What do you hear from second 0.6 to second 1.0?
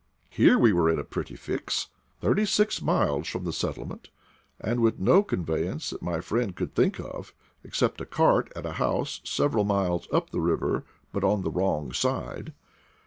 were in